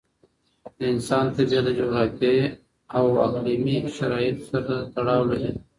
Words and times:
د 0.77 0.79
انسان 0.93 1.25
طبیعت 1.35 1.63
د 1.65 1.69
جغرافیایي 1.79 2.45
او 2.97 3.05
اقليمي 3.27 3.77
شرایطو 3.95 4.43
سره 4.51 4.73
تړاو 4.93 5.21
لري. 5.31 5.51